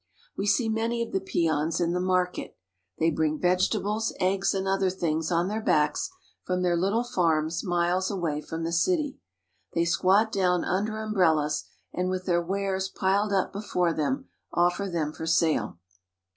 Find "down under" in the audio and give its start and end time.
10.31-10.97